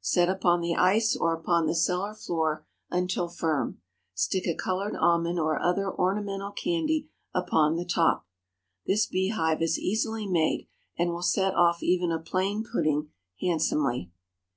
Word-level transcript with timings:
Set 0.00 0.28
upon 0.28 0.60
the 0.60 0.76
ice 0.76 1.16
or 1.16 1.34
upon 1.34 1.66
the 1.66 1.74
cellar 1.74 2.14
floor 2.14 2.64
until 2.92 3.26
firm. 3.28 3.80
Stick 4.14 4.46
a 4.46 4.54
colored 4.54 4.94
almond 4.94 5.40
or 5.40 5.60
other 5.60 5.90
ornamental 5.92 6.52
candy 6.52 7.08
upon 7.34 7.74
the 7.74 7.84
top. 7.84 8.24
This 8.86 9.06
bee 9.08 9.30
hive 9.30 9.60
is 9.62 9.80
easily 9.80 10.28
made, 10.28 10.68
and 10.96 11.10
will 11.10 11.22
set 11.22 11.56
off 11.56 11.82
even 11.82 12.12
a 12.12 12.20
plain 12.20 12.62
pudding 12.62 13.08
handsomely. 13.40 14.12